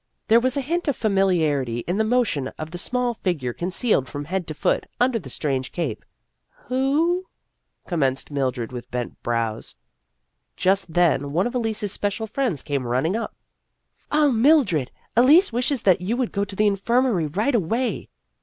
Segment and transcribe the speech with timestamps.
[0.29, 4.09] There was a hint of familiarity in the motion of the small fig ure concealed
[4.09, 6.03] from head to foot under the strange cape."
[6.69, 7.25] Who?"
[7.87, 9.75] commenced Mildred with bent brows.
[10.57, 13.35] Just then one of Elise's special friends came running up."
[14.11, 18.09] Oh, Mildred, Elise wishes that you would go to the infirmary right away